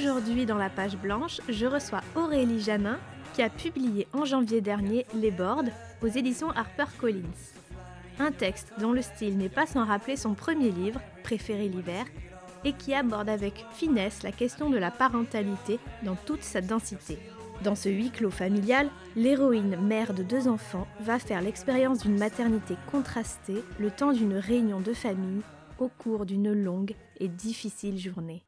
[0.00, 2.98] Aujourd'hui dans la page blanche, je reçois Aurélie Janin
[3.34, 5.68] qui a publié en janvier dernier Les Boards
[6.00, 7.20] aux éditions HarperCollins.
[8.18, 12.06] Un texte dont le style n'est pas sans rappeler son premier livre, Préféré l'hiver,
[12.64, 17.18] et qui aborde avec finesse la question de la parentalité dans toute sa densité.
[17.62, 22.74] Dans ce huis clos familial, l'héroïne mère de deux enfants va faire l'expérience d'une maternité
[22.90, 25.42] contrastée le temps d'une réunion de famille
[25.78, 28.42] au cours d'une longue et difficile journée.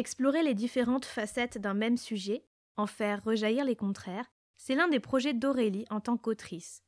[0.00, 2.42] Explorer les différentes facettes d'un même sujet,
[2.78, 6.82] en faire rejaillir les contraires, c'est l'un des projets d'Aurélie en tant qu'autrice.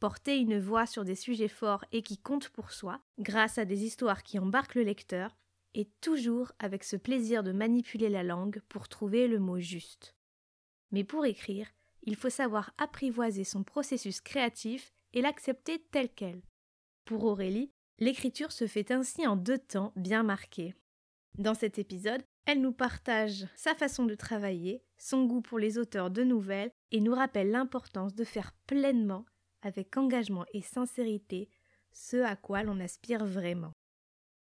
[0.00, 3.84] Porter une voix sur des sujets forts et qui comptent pour soi, grâce à des
[3.84, 5.36] histoires qui embarquent le lecteur,
[5.74, 10.16] et toujours avec ce plaisir de manipuler la langue pour trouver le mot juste.
[10.90, 11.68] Mais pour écrire,
[12.02, 16.42] il faut savoir apprivoiser son processus créatif et l'accepter tel quel.
[17.04, 20.74] Pour Aurélie, l'écriture se fait ainsi en deux temps bien marqués.
[21.38, 26.10] Dans cet épisode, elle nous partage sa façon de travailler, son goût pour les auteurs
[26.10, 29.26] de nouvelles et nous rappelle l'importance de faire pleinement,
[29.60, 31.50] avec engagement et sincérité,
[31.92, 33.72] ce à quoi l'on aspire vraiment.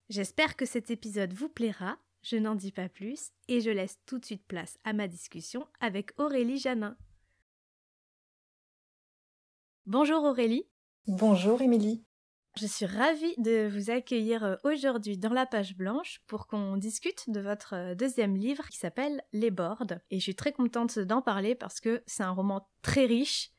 [0.10, 4.20] J'espère que cet épisode vous plaira, je n'en dis pas plus et je laisse tout
[4.20, 6.98] de suite place à ma discussion avec Aurélie Janin.
[9.86, 10.68] Bonjour Aurélie.
[11.08, 12.04] Bonjour Émilie.
[12.58, 17.30] Je suis ravie de vous accueillir euh, aujourd'hui dans la page blanche pour qu'on discute
[17.30, 20.00] de votre euh, deuxième livre qui s'appelle Les Bordes.
[20.10, 23.52] Et je suis très contente d'en parler parce que c'est un roman très riche.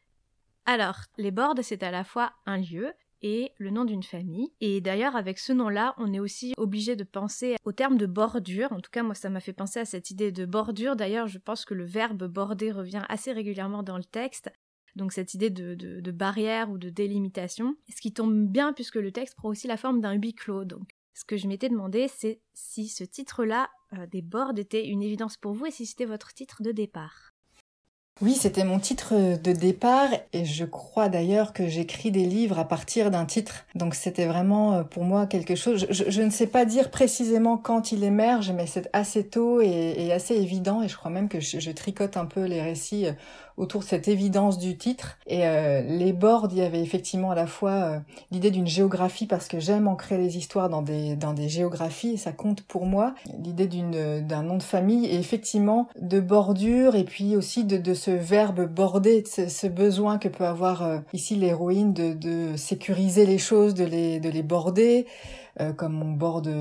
[0.65, 4.55] Alors, Les Bordes, c'est à la fois un lieu et le nom d'une famille.
[4.63, 8.73] Et d'ailleurs, avec ce nom-là, on est aussi obligé de penser au terme de bordure.
[8.73, 10.97] En tout cas, moi, ça m'a fait penser à cette idée de bordure.
[10.97, 14.51] D'ailleurs, je pense que le verbe border revient assez régulièrement dans le texte
[14.97, 19.37] donc cette idée de, barrière ou de délimitation, ce qui tombe bien puisque le texte
[19.37, 20.65] prend aussi la forme d'un huis clos.
[20.65, 25.03] Donc ce que je m'étais demandé, c'est si ce titre-là euh, des bords était une
[25.03, 27.35] évidence pour vous et si c'était votre titre de départ.
[28.23, 32.65] Oui, c'était mon titre de départ et je crois d'ailleurs que j'écris des livres à
[32.65, 33.67] partir d'un titre.
[33.75, 35.87] Donc c'était vraiment euh, pour moi quelque chose.
[35.91, 40.35] Je, ne sais pas dire précisément quand il émerge, mais c'est assez tôt et, assez
[40.35, 43.13] évident et je crois même que je tricote un peu les récits euh,
[43.57, 45.19] autour de cette évidence du titre.
[45.27, 47.99] Et euh, les boards, il y avait effectivement à la fois euh,
[48.31, 52.17] l'idée d'une géographie parce que j'aime ancrer les histoires dans des dans des géographies et
[52.17, 53.15] ça compte pour moi.
[53.43, 57.95] L'idée d'une d'un nom de famille et effectivement de bordure et puis aussi de, de
[57.95, 63.27] ce verbe border, ce, ce besoin que peut avoir euh, ici l'héroïne de, de sécuriser
[63.27, 65.07] les choses, de les de les border.
[65.59, 66.53] Euh, comme on borde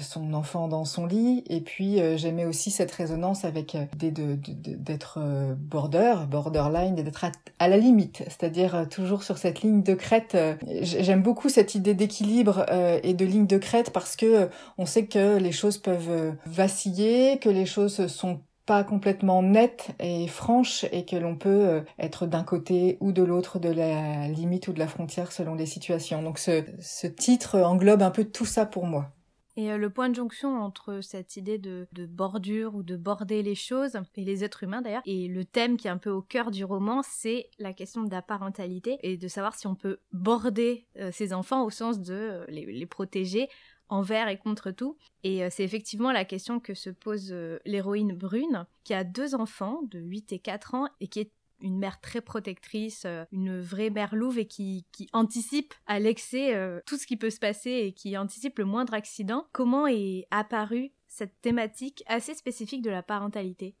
[0.00, 1.42] son enfant dans son lit.
[1.48, 5.18] Et puis euh, j'aimais aussi cette résonance avec euh, d'être
[5.56, 7.24] border, borderline, d'être
[7.58, 10.36] à, la limite, c'est-à-dire toujours sur cette ligne de crête.
[10.82, 12.64] J'aime beaucoup cette idée d'équilibre
[13.02, 14.48] et de ligne de crête parce que
[14.78, 20.26] on sait que les choses peuvent vaciller, que les choses sont pas complètement nette et
[20.26, 24.68] franche et que l'on peut euh, être d'un côté ou de l'autre de la limite
[24.68, 26.22] ou de la frontière selon les situations.
[26.22, 29.10] Donc ce, titre englobe un peu tout ça pour moi.
[29.56, 33.54] Et euh, le point de jonction entre cette idée de, bordure ou de border les
[33.54, 36.50] choses, et les êtres humains d'ailleurs, et le thème qui est un peu au cœur
[36.50, 40.86] du roman, c'est la question de la parentalité et de savoir si on peut border
[40.98, 43.48] euh, ses enfants au sens de les, protéger
[43.88, 44.96] envers et contre tout.
[45.22, 49.34] Et euh, c'est effectivement la question que se pose euh, l'héroïne Brune, qui a deux
[49.34, 53.60] enfants de 8 et 4 ans et qui est une mère très protectrice, euh, une
[53.60, 56.54] vraie mère louve et qui, anticipe à l'excès
[56.86, 59.46] tout ce qui peut se passer et qui anticipe le moindre accident.
[59.52, 63.76] Comment est apparue cette thématique assez spécifique de la parentalité?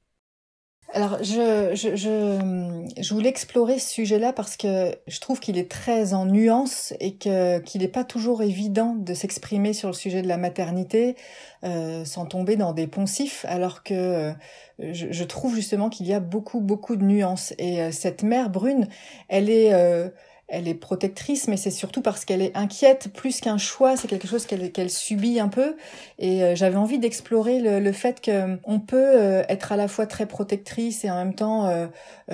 [0.92, 5.68] Alors, je, je, je, je, voulais explorer ce sujet-là parce que je trouve qu'il est
[5.68, 10.22] très en nuance et que qu'il n'est pas toujours évident de s'exprimer sur le sujet
[10.22, 11.16] de la maternité
[11.64, 14.32] euh, sans tomber dans des poncifs, alors que euh,
[14.78, 17.54] je, je, trouve justement qu'il y a beaucoup, beaucoup de nuances.
[17.58, 18.86] Et euh, cette mère brune,
[19.28, 20.10] elle est euh,
[20.48, 23.96] elle est protectrice, mais c'est surtout parce qu'elle est inquiète plus qu'un choix.
[23.96, 25.74] C'est quelque chose qu'elle subit un peu.
[26.18, 30.26] Et euh, j'avais envie d'explorer le, fait qu'on peut euh, être à la fois très
[30.26, 31.86] protectrice et en même temps euh,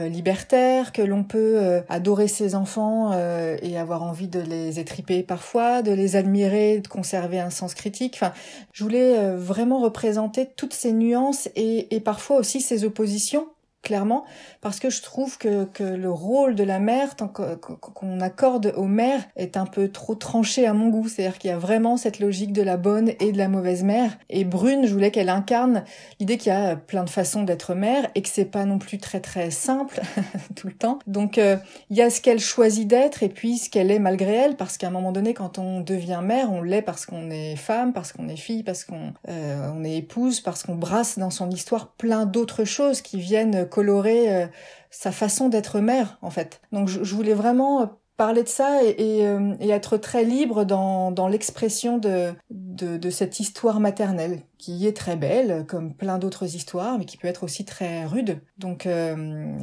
[0.08, 5.92] libertaire, que l'on peut adorer ses enfants et avoir envie de les étriper parfois, de
[5.92, 8.14] les admirer, de conserver un sens critique.
[8.14, 8.32] Enfin,
[8.72, 13.46] je voulais vraiment représenter toutes ces nuances et, et parfois aussi ces oppositions
[13.82, 14.24] clairement,
[14.60, 18.86] parce que je trouve que, que le rôle de la mère, tant qu'on accorde aux
[18.86, 21.08] mères, est un peu trop tranché à mon goût.
[21.08, 24.18] C'est-à-dire qu'il y a vraiment cette logique de la bonne et de la mauvaise mère.
[24.28, 25.84] Et Brune, je voulais qu'elle incarne
[26.18, 28.98] l'idée qu'il y a plein de façons d'être mère et que c'est pas non plus
[28.98, 30.00] très très simple
[30.56, 30.98] tout le temps.
[31.06, 31.56] Donc euh,
[31.88, 34.76] il y a ce qu'elle choisit d'être et puis ce qu'elle est malgré elle, parce
[34.76, 38.12] qu'à un moment donné, quand on devient mère, on l'est parce qu'on est femme, parce
[38.12, 41.88] qu'on est fille, parce qu'on euh, on est épouse, parce qu'on brasse dans son histoire
[41.92, 44.46] plein d'autres choses qui viennent colorer euh,
[44.90, 46.60] sa façon d'être mère, en fait.
[46.72, 47.86] Donc je, voulais vraiment euh,
[48.16, 53.10] parler de ça et, euh, et, être très libre dans, dans l'expression de, de, de,
[53.10, 57.44] cette histoire maternelle, qui est très belle, comme plein d'autres histoires, mais qui peut être
[57.44, 58.40] aussi très rude.
[58.58, 58.86] Donc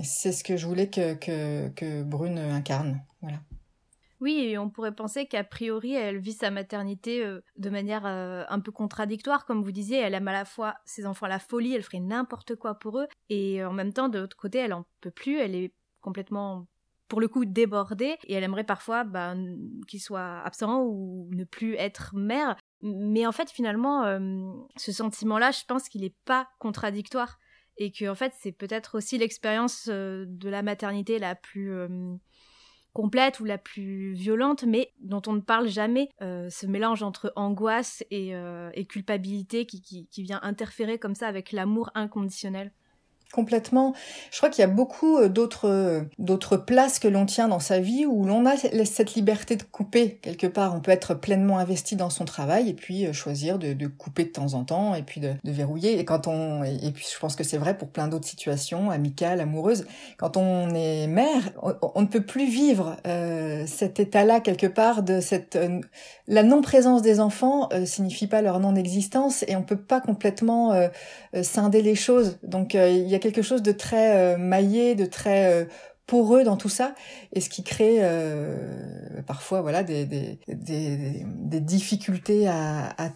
[0.03, 3.01] c'est ce que je voulais que, que, que Brune incarne.
[3.21, 3.37] Voilà.
[4.19, 8.59] Oui, on pourrait penser qu'a priori, elle vit sa maternité euh, de manière euh, un
[8.59, 9.99] peu contradictoire, comme vous disiez.
[9.99, 13.07] Elle aime à la fois ses enfants la folie, elle ferait n'importe quoi pour eux,
[13.29, 16.65] et en même temps, de l'autre côté, elle en peut plus, elle est complètement
[17.09, 19.33] pour le coup débordée et elle aimerait parfois bah,
[19.87, 22.57] qu'il soit absent ou ne plus être mère.
[22.81, 27.39] Mais en fait, finalement, euh, ce sentiment-là, je pense qu'il n'est pas contradictoire
[27.77, 31.71] et que en fait, c'est peut-être aussi l'expérience de la maternité la plus
[32.97, 37.31] complète ou la plus violente, mais dont on ne parle jamais, euh, ce mélange entre
[37.35, 42.71] angoisse et, euh, culpabilité qui, vient interférer comme ça avec l'amour inconditionnel.
[43.33, 43.93] Complètement.
[44.31, 47.59] Je crois qu'il y a beaucoup euh, d'autres euh, d'autres places que l'on tient dans
[47.59, 50.73] sa vie où l'on a cette liberté de couper quelque part.
[50.73, 54.23] On peut être pleinement investi dans son travail et puis euh, choisir de, de couper
[54.23, 55.99] de temps en temps et puis de, de verrouiller.
[55.99, 59.41] Et quand on et puis je pense que c'est vrai pour plein d'autres situations amicales,
[59.41, 59.85] amoureuses.
[60.17, 65.19] Quand on est mère, on, ne peut plus vivre euh, cet état-là quelque part de
[65.19, 65.59] cette
[66.27, 69.99] la non présence des enfants euh, signifie pas leur non existence et on peut pas
[69.99, 70.73] complètement
[71.41, 72.39] scinder les choses.
[72.43, 75.65] Donc il y a a quelque chose de très euh, maillé, de très euh,
[76.05, 76.95] poreux dans tout ça,
[77.33, 83.09] et ce qui crée euh, parfois voilà des, des, des, des difficultés à, à,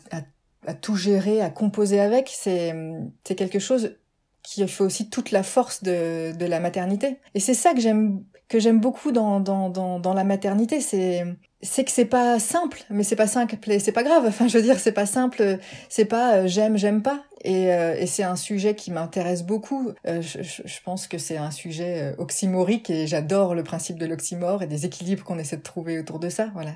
[0.68, 2.30] à, tout gérer, à composer avec.
[2.34, 2.76] C'est
[3.24, 3.96] quelque chose
[4.44, 7.20] qui fait aussi toute la force de, de la maternité.
[7.34, 11.24] Et c'est ça que j'aime que j'aime beaucoup dans, dans, dans, dans la maternité, c'est
[11.62, 14.26] c'est que c'est pas simple, mais c'est pas simple c'est pas grave.
[14.28, 17.24] Enfin, je veux dire, c'est pas simple, c'est pas j'aime, j'aime pas.
[17.44, 19.92] Et, euh, et c'est un sujet qui m'intéresse beaucoup.
[20.06, 24.62] Euh, je, pense que c'est un sujet euh, oxymorique et j'adore le principe de l'oxymore
[24.62, 26.52] et des équilibres qu'on essaie de trouver autour de ça.
[26.54, 26.76] Voilà,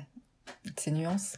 [0.76, 1.36] ces nuances.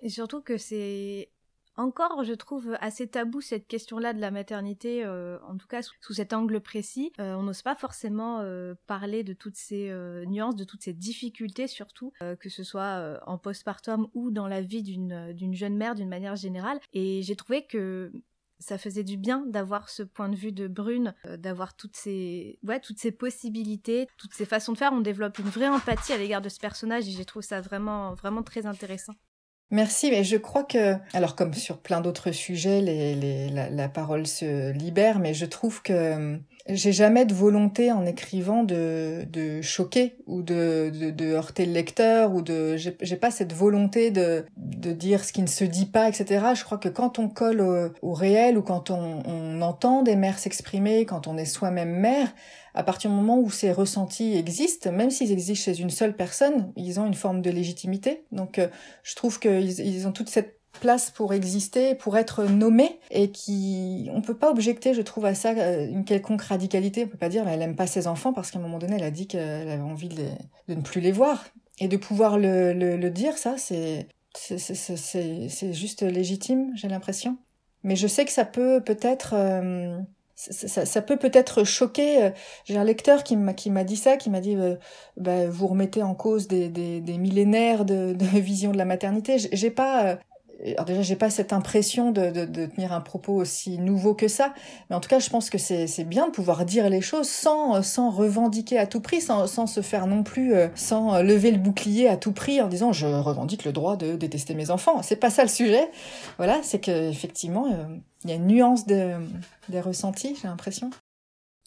[0.00, 1.28] Et surtout que c'est
[1.76, 6.32] encore, je trouve, assez tabou cette question-là de la maternité, en tout cas sous, cet
[6.34, 7.12] angle précis.
[7.18, 8.44] on n'ose pas forcément
[8.86, 9.90] parler de toutes ces
[10.26, 14.82] nuances, de toutes ces difficultés surtout, que ce soit en postpartum ou dans la vie
[14.82, 16.80] d'une jeune mère d'une manière générale.
[16.92, 18.12] Et j'ai trouvé que
[18.60, 22.58] ça faisait du bien d'avoir ce point de vue de Brune, euh, d'avoir toutes ces,
[22.62, 24.92] ouais, toutes ces possibilités, toutes ces façons de faire.
[24.92, 28.14] On développe une vraie empathie à l'égard de ce personnage et j'ai trouvé ça vraiment,
[28.14, 29.14] vraiment très intéressant.
[29.72, 33.88] Merci, mais je crois que, alors comme sur plein d'autres sujets, les, les, la, la,
[33.88, 39.62] parole se libère, mais je trouve que j'ai jamais de volonté en écrivant de, de
[39.62, 44.44] choquer ou de, de, de heurter le lecteur ou de j'ai pas cette volonté de,
[44.56, 47.92] de dire ce qui ne se dit pas etc je crois que quand on colle
[48.02, 52.28] au, réel ou quand on, on entend des mères s'exprimer quand on est soi-même mère
[52.74, 56.72] à partir du moment où ces ressentis existent même s'ils existent chez une seule personne
[56.76, 58.24] ils ont une forme de légitimité.
[58.32, 58.68] Donc euh,
[59.02, 64.08] je trouve qu'ils ils ont toute cette place pour exister, pour être nommé, et qui,
[64.12, 67.04] on peut pas objecter, je trouve, à ça euh, une quelconque radicalité.
[67.04, 69.04] On peut pas dire, elle aime pas ses enfants parce qu'à un moment donné, elle
[69.04, 70.26] a dit qu'elle avait envie de,
[70.68, 71.44] ne plus les voir.
[71.80, 77.38] Et de pouvoir le, le, le dire, ça, c'est, c'est juste légitime, j'ai l'impression.
[77.82, 79.98] Mais je sais que ça peut peut-être, euh,
[80.34, 82.24] ça, ça, peut peut-être choquer.
[82.24, 82.30] Euh,
[82.66, 84.56] j'ai un lecteur qui m'a qui m'a dit ça, qui m'a dit,
[85.16, 89.38] bah, vous remettez en cause des, des, des millénaires de, de vision de la maternité.
[89.50, 90.18] J'ai pas,
[90.66, 94.28] alors déjà j'ai pas cette impression de, de, de, tenir un propos aussi nouveau que
[94.28, 94.52] ça,
[94.88, 97.82] mais en tout cas je pense que c'est bien de pouvoir dire les choses sans
[97.82, 101.58] sans revendiquer à tout prix, sans, sans se faire non plus, euh, sans lever le
[101.58, 105.02] bouclier à tout prix en disant je revendique le droit de détester mes enfants.
[105.02, 105.90] C'est pas ça le sujet.
[106.36, 109.14] Voilà, c'est que effectivement euh, il y a une nuance de,
[109.68, 110.90] des ressentis, j'ai l'impression.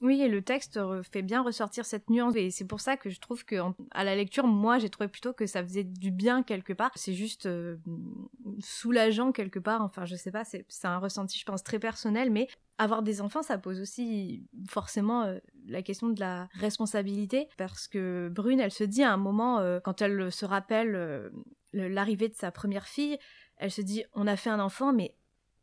[0.01, 0.79] Oui, et le texte
[1.12, 3.55] fait bien ressortir cette nuance, et c'est pour ça que je trouve que
[3.91, 6.91] à la lecture, moi, j'ai trouvé plutôt que ça faisait du bien quelque part.
[6.95, 7.77] C'est juste euh,
[8.59, 9.81] soulageant quelque part.
[9.81, 12.47] Enfin, je sais pas, c'est un ressenti, je pense, très personnel, mais
[12.79, 18.29] avoir des enfants, ça pose aussi forcément euh, la question de la responsabilité, parce que
[18.29, 21.31] Brune, elle se dit à un moment, euh, quand elle se rappelle
[21.71, 23.17] l'arrivée de sa première fille,
[23.57, 25.15] elle se dit, on a fait un enfant, mais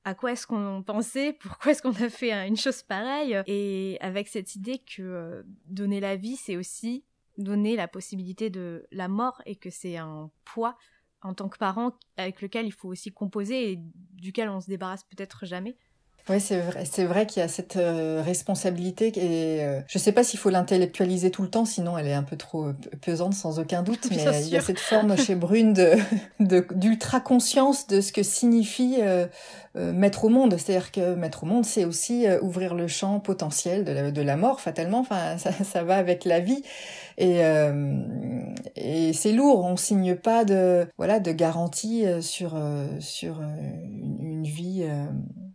[0.05, 4.29] à quoi est-ce qu'on pensait, pourquoi est-ce qu'on a fait une chose pareille, et avec
[4.29, 7.05] cette idée que euh, donner la vie, c'est aussi
[7.39, 10.77] donner la possibilité de la mort et que c'est un poids
[11.23, 13.79] en tant que parent avec lequel il faut aussi composer et
[14.13, 15.77] duquel on se débarrasse peut-être jamais.
[16.29, 20.03] Oui, c'est vrai, c'est vrai qu'il y a cette euh, responsabilité et euh, je ne
[20.03, 22.77] sais pas s'il faut l'intellectualiser tout le temps, sinon elle est un peu trop euh,
[23.01, 24.07] pesante sans aucun doute.
[24.11, 25.97] mais il y a cette forme chez Brune de,
[26.75, 28.99] d'ultra conscience de ce que signifie
[29.75, 30.57] mettre au monde.
[30.59, 34.37] C'est-à-dire que mettre au monde, c'est aussi ouvrir le champ potentiel de la, de la
[34.37, 35.01] mort, fatalement.
[35.01, 36.63] Enfin, ça, ça, va avec la vie
[37.19, 37.41] et
[38.77, 39.65] et c'est lourd.
[39.65, 42.61] On signe pas de voilà de garantie sur
[43.01, 44.85] sur une, une vie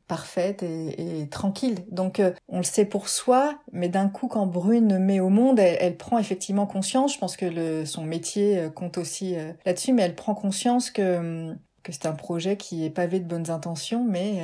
[0.07, 1.85] parfaite et, tranquille.
[1.91, 5.59] Donc euh, on le sait pour soi, mais d'un coup quand Brune met au monde,
[5.59, 9.93] elle, prend effectivement conscience, je pense que le, son métier euh, compte aussi euh, là-dessus,
[9.93, 13.49] mais elle prend conscience que, hum, que c'est un projet qui est pavé de bonnes
[13.49, 14.41] intentions, mais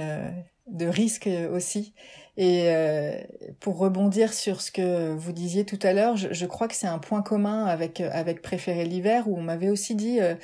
[0.67, 1.95] de risques aussi.
[2.37, 3.21] Et euh,
[3.59, 6.87] pour rebondir sur ce que vous disiez tout à l'heure, je, je, crois que c'est
[6.87, 10.35] un point commun avec avec Préférer l'hiver où on m'avait aussi dit euh,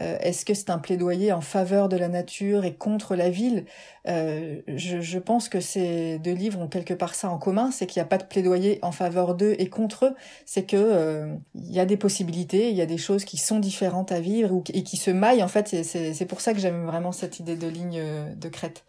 [0.00, 3.66] euh, est-ce que c'est un plaidoyer en faveur de la nature et contre la ville?
[4.06, 8.00] Je, je, pense que ces deux livres ont quelque part ça en commun, c'est qu'il
[8.00, 10.14] n'y a pas de plaidoyer en faveur d'eux et contre eux,
[10.44, 14.12] c'est que il y a des possibilités, il y a des choses qui sont différentes
[14.12, 15.42] à vivre et qui se maillent.
[15.42, 18.00] En fait, c'est pour ça que j'aime vraiment cette idée de ligne
[18.36, 18.84] de crête.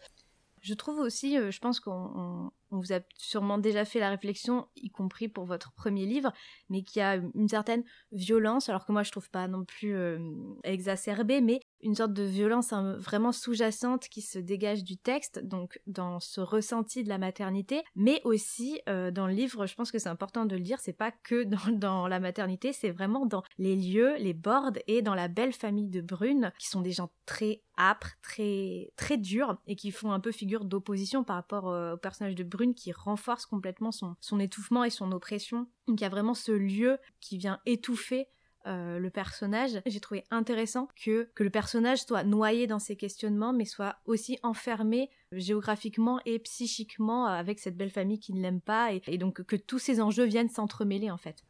[0.60, 4.90] Je trouve aussi, euh, je pense qu'on vous a sûrement déjà fait la réflexion, y
[4.90, 6.32] compris pour votre premier livre,
[6.68, 9.94] mais qu'il y a une certaine violence, alors que moi je trouve pas non plus
[9.94, 10.18] euh,
[10.64, 15.80] exacerbée, mais une sorte de violence hein, vraiment sous-jacente qui se dégage du texte, donc
[15.86, 19.98] dans ce ressenti de la maternité, mais aussi euh, dans le livre, je pense que
[19.98, 23.76] c'est important de le dire, c'est pas que dans, la maternité, c'est vraiment dans les
[23.76, 27.62] lieux, les bords et dans la belle famille de Brune, qui sont des gens très
[27.78, 31.96] âpres, très très durs et qui font un peu figure d'opposition par rapport euh, au
[31.96, 35.68] personnage de Brune qui renforce complètement son, son étouffement et son oppression.
[35.86, 38.28] Donc il y a vraiment ce lieu qui vient étouffer
[38.68, 39.80] euh, le personnage.
[39.86, 44.38] J'ai trouvé intéressant que, que le personnage soit noyé dans ses questionnements, mais soit aussi
[44.42, 49.42] enfermé géographiquement et psychiquement avec cette belle famille qui ne l'aime pas, et, et donc
[49.42, 51.44] que tous ces enjeux viennent s'entremêler en fait.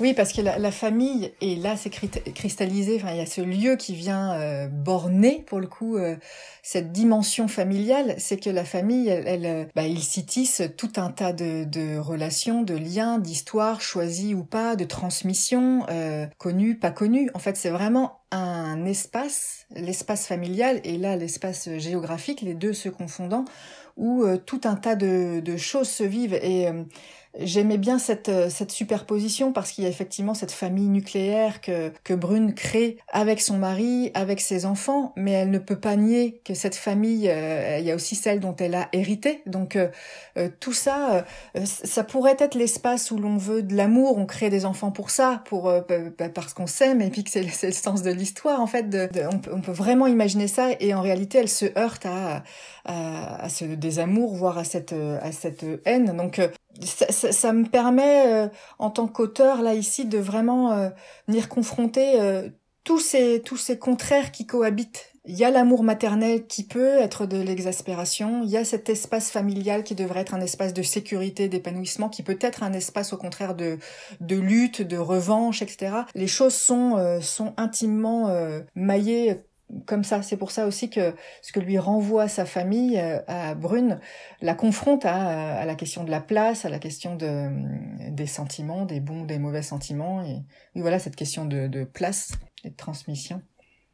[0.00, 3.76] Oui, parce que la, famille, et là c'est cristallisé, enfin, il y a ce lieu
[3.76, 6.16] qui vient euh, borner, pour le coup, euh,
[6.62, 11.10] cette dimension familiale, c'est que la famille, elle, euh, bah, il s'y tisse tout un
[11.10, 15.86] tas de, de relations, de liens, d'histoires, choisies ou pas, de transmissions,
[16.38, 17.30] connues, pas connues.
[17.34, 22.88] En fait, c'est vraiment un espace, l'espace familial, et là l'espace géographique, les deux se
[22.88, 23.44] confondant,
[23.96, 26.34] où tout un tas de, de, choses se vivent.
[26.34, 26.68] Et
[27.40, 31.92] J'aimais bien cette, euh, cette superposition parce qu'il y a effectivement cette famille nucléaire que,
[32.04, 36.40] que Brune crée avec son mari, avec ses enfants, mais elle ne peut pas nier
[36.44, 39.42] que cette famille, euh, il y a aussi celle dont elle a hérité.
[39.46, 39.88] Donc euh,
[40.60, 41.24] tout ça,
[41.64, 45.42] ça pourrait être l'espace où l'on veut de l'amour, on crée des enfants pour ça,
[45.46, 45.72] pour
[46.34, 48.60] parce qu'on s'aime et puis que c'est le sens de l'histoire.
[48.60, 51.66] En fait, de, on, peut, on, peut, vraiment imaginer ça et en réalité, elle se
[51.78, 52.44] heurte à,
[52.84, 56.16] à, à ce désamour, voire à cette, à cette haine.
[56.16, 56.40] Donc
[56.80, 60.90] ça, ça, ça, me permet, euh, en tant qu'auteur, là, ici, de vraiment euh,
[61.28, 62.48] venir confronter euh,
[62.84, 65.10] tous, ces, tous ces contraires qui cohabitent.
[65.26, 69.30] Il y a l'amour maternel qui peut être de l'exaspération, il y a cet espace
[69.30, 73.16] familial qui devrait être un espace de sécurité, d'épanouissement, qui peut être un espace au
[73.16, 73.78] contraire de,
[74.20, 75.96] de lutte, de revanche, etc.
[76.14, 78.30] Les choses sont, sont intimement
[78.74, 79.40] maillées
[79.86, 80.22] comme ça.
[80.22, 84.00] C'est pour ça aussi que ce que lui renvoie sa famille euh, à Brune
[84.40, 87.48] la confronte à, la question de la place, à la question de,
[88.10, 90.22] des sentiments, des bons, des mauvais sentiments.
[90.22, 90.42] Et,
[90.74, 93.42] voilà cette question de, place et de transmission.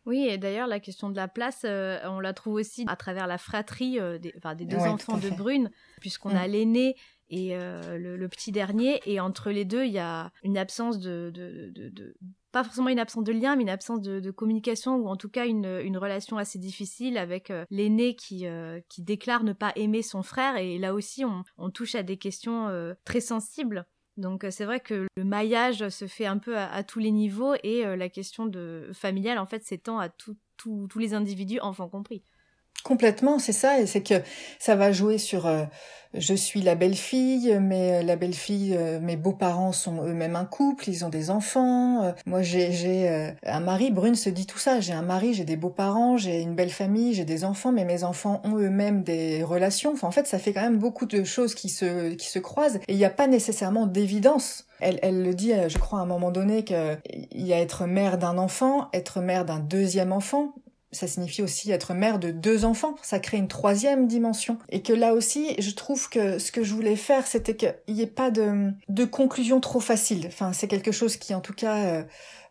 [0.07, 3.27] Oui, et d'ailleurs, la question de la place, euh, on la trouve aussi à travers
[3.27, 6.51] la fratrie euh, des, des, deux enfants de Brune, puisqu'on a mm.
[6.51, 6.97] l'aîné
[7.33, 11.71] et le, petit dernier, et entre les deux, il y a une absence de, de,
[11.71, 12.17] de
[12.53, 15.47] pas forcément une absence de lien, mais une absence de, communication ou en tout cas
[15.47, 20.23] une, relation assez difficile avec euh, l'aîné qui, euh, qui déclare ne pas aimer son
[20.23, 20.57] frère.
[20.57, 23.87] Et là aussi, on, on touche à des questions euh, très sensibles.
[24.17, 27.85] Donc c'est vrai que le maillage se fait un peu à, tous les niveaux et
[27.97, 32.23] la question de familiale en fait s'étend à tous les individus, enfants compris.
[32.83, 34.23] Complètement, c'est ça, et c'est que
[34.59, 35.65] ça va jouer sur euh,
[36.15, 40.89] je suis la belle-fille, mais euh, la belle-fille, euh, mes beaux-parents sont eux-mêmes un couple,
[40.89, 42.15] ils ont des enfants.
[42.27, 43.91] moi, j'ai j'ai un mari.
[43.91, 44.81] Brune se dit tout ça.
[44.81, 48.03] J'ai un mari, j'ai des beaux-parents, j'ai une belle famille, j'ai des enfants, mais mes
[48.05, 49.93] enfants ont eux-mêmes des relations.
[49.93, 52.81] Enfin, en fait, ça fait quand même beaucoup de choses qui se qui se croisent,
[52.89, 54.67] et il n'y a pas nécessairement d'évidence.
[54.81, 56.99] Elle, elle le dit, je crois, à un moment donné qu'il
[57.35, 60.55] y a être mère d'un enfant, être mère d'un deuxième enfant,
[60.93, 62.97] ça signifie aussi être mère de deux enfants.
[63.03, 64.59] Ça crée une troisième dimension.
[64.71, 68.03] Et que là aussi, je trouve que ce que je voulais faire, c'était qu'il n'y
[68.03, 70.27] ait pas de, de conclusion trop facile.
[70.27, 72.05] Enfin, c'est quelque chose qui, en tout cas, euh,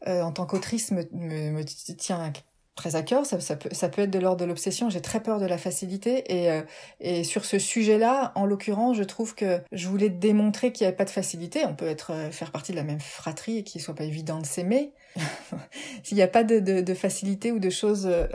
[0.07, 2.31] euh, en tant qu'autrice, me, me, me, tient
[2.79, 3.25] très à cœur.
[3.25, 4.89] Ça, peut, peut être de l'ordre de l'obsession.
[4.89, 6.23] J'ai très peur de la facilité.
[6.33, 6.61] Et, euh,
[6.99, 10.97] et sur ce sujet-là, en l'occurrence, je trouve que je voulais démontrer qu'il n'y avait
[10.97, 11.65] pas de facilité.
[11.65, 14.39] On peut être faire partie de la même fratrie et qu'il ne soit pas évident
[14.39, 14.93] de s'aimer.
[16.03, 18.27] S'il n'y a pas de, de, de, facilité ou de choses euh,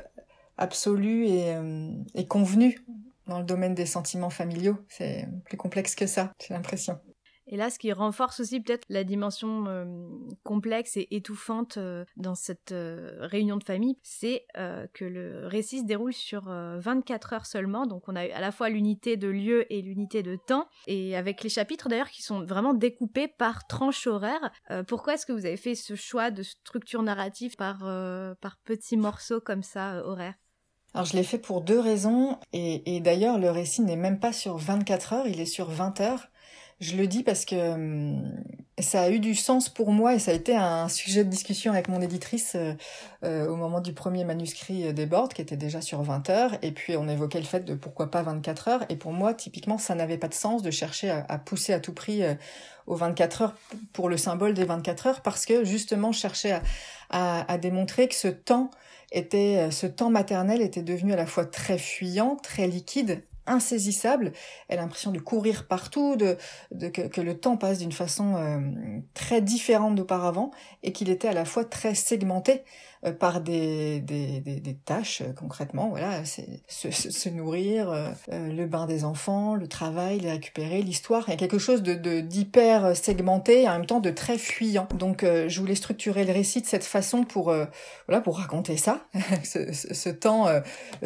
[0.59, 2.85] absolues et, euh, et convenues
[3.27, 6.99] dans le domaine des sentiments familiaux, c'est plus complexe que ça, j'ai l'impression.
[7.47, 9.85] Et là, ce qui renforce aussi peut-être la dimension euh,
[10.45, 14.47] complexe et étouffante euh, dans cette euh, réunion de famille, c'est
[14.93, 17.87] que le récit se déroule sur 24 heures seulement.
[17.87, 20.69] Donc on a à la fois l'unité de lieu et l'unité de temps.
[20.87, 24.51] Et avec les chapitres d'ailleurs qui sont vraiment découpés par tranche horaire.
[24.87, 27.79] pourquoi est-ce que vous avez fait ce choix de structure narrative par,
[28.65, 30.35] petits morceaux comme ça horaires?
[30.95, 34.33] Alors je l'ai fait pour deux raisons et, et d'ailleurs le récit n'est même pas
[34.33, 36.29] sur 24 heures, il est sur 20 heures.
[36.85, 38.31] Je le dis parce que hum,
[38.79, 41.73] ça a eu du sens pour moi et ça a été un sujet de discussion
[41.73, 42.75] avec mon éditrice euh,
[43.25, 46.59] euh, au moment du premier manuscrit des boards qui était déjà sur 20 heures.
[46.61, 48.85] Et puis on évoquait le fait de pourquoi pas 24 heures.
[48.91, 51.95] Et pour moi typiquement ça n'avait pas de sens de chercher à, pousser à tout
[51.95, 52.35] prix euh,
[52.87, 53.55] aux 24 heures
[53.95, 56.61] pour le symbole des 24 heures parce que justement à,
[57.09, 58.71] à, à démontrer que ce temps
[59.11, 64.33] était ce temps maternel était devenu à la fois très fuyant, très liquide insaisissable.
[64.69, 66.37] Elle a l'impression de courir partout, de,
[66.89, 68.61] que, le temps passe d'une façon euh,
[69.15, 70.51] très différente d'auparavant
[70.83, 72.63] et qu'il était à la fois très segmenté
[73.13, 75.89] par des, des, des, tâches euh, concrètement.
[75.91, 81.25] Voilà, c'est se, se, nourrir, euh, le bain des enfants, le travail, les récupérer, l'histoire.
[81.29, 84.89] Il y a quelque chose de d'hyper segmenté et en même temps de très fuyant.
[84.99, 87.55] Donc je voulais structurer le récit de cette façon pour
[88.09, 89.07] voilà pour raconter ça,
[89.45, 90.49] ce, ce, temps,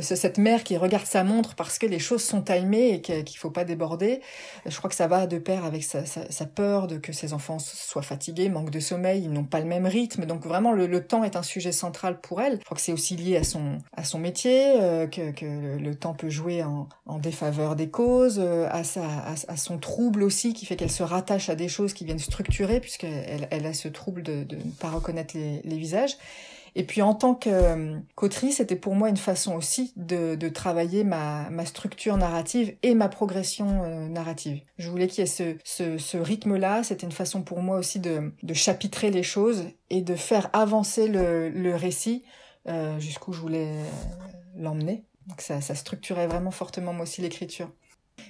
[0.01, 3.51] cette mère qui regarde sa montre parce que les choses sont timées et qu'il faut
[3.51, 4.21] pas déborder.
[4.67, 7.59] Je crois que ça va de pair avec sa, sa, peur de que ses enfants
[7.59, 10.27] soient fatigués, manquent de sommeil, ils n'ont pas le même rythme.
[10.27, 11.88] Donc vraiment le, le temps est un sujet central
[12.23, 12.59] pour elle.
[12.59, 16.15] Je crois que c'est aussi lié à son à son métier, euh, que, le, temps
[16.15, 19.03] peut jouer en, en défaveur des causes, euh, à, sa,
[19.49, 22.81] à, son trouble aussi qui fait qu'elle se rattache à des choses qui viennent structurer
[22.81, 26.17] puisqu'elle elle a ce trouble de, de ne pas reconnaître les visages.
[26.75, 31.49] Et puis en tant qu'autrice, c'était pour moi une façon aussi de, de travailler ma,
[31.51, 34.61] ma, structure narrative et ma progression euh, narrative.
[34.79, 36.83] Je voulais qu'il y ait ce, ce, ce rythme-là.
[36.83, 41.09] C'était une façon pour moi aussi de, de, chapitrer les choses et de faire avancer
[41.09, 42.25] le, le récit
[42.69, 43.73] euh, jusqu'où je voulais
[44.57, 45.05] l'emmener.
[45.27, 47.71] Donc ça, ça structurait vraiment fortement moi aussi l'écriture.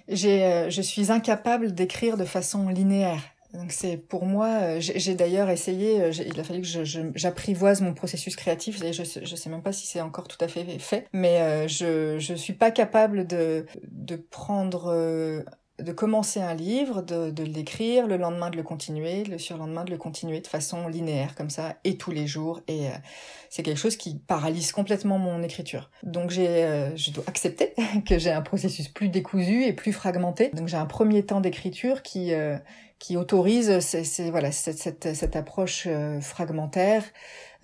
[0.08, 3.22] J'ai, euh, je suis incapable d'écrire de façon linéaire.
[3.54, 6.68] Donc c'est pour moi, euh, j'ai d'ailleurs essayé, euh, il a fallu que
[7.14, 8.82] j'apprivoise mon processus créatif.
[8.82, 11.68] Et je, je sais même pas si c'est encore tout à fait fait, mais euh,
[11.68, 15.44] je je suis pas capable de de prendre
[15.78, 19.92] de commencer un livre, de, de l'écrire, le lendemain de le continuer, le surlendemain de
[19.92, 22.60] le continuer de façon linéaire comme ça, et tous les jours.
[22.66, 22.88] Et
[23.48, 25.88] c'est quelque chose qui paralyse complètement mon écriture.
[26.02, 27.74] Donc j'ai, je dois accepter
[28.08, 30.50] que j'ai un processus plus décousu et plus fragmenté.
[30.52, 32.32] Donc j'ai un premier temps d'écriture qui
[32.98, 33.70] qui autorise
[34.30, 35.86] voilà cette, cette, cette approche
[36.20, 37.04] fragmentaire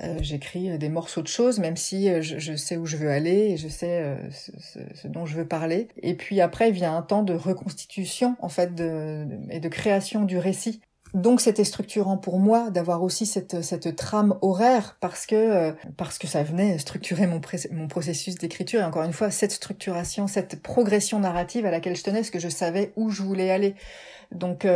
[0.03, 3.11] euh, j'écris des morceaux de choses, même si euh, je, je, sais où je veux
[3.11, 4.51] aller et je sais euh, ce,
[4.93, 5.87] ce, dont je veux parler.
[6.03, 10.37] Et puis après vient un temps de reconstitution en fait de, et de création du
[10.37, 10.81] récit.
[11.15, 16.27] Donc c'était structurant pour moi d'avoir aussi cette, cette trame horaire parce que parce que
[16.27, 21.21] ça venait structurer mon, mon processus d'écriture et encore une fois cette structuration, cette progression
[21.21, 23.77] narrative à laquelle je tenais, parce que je savais où je voulais aller.
[24.33, 24.67] Donc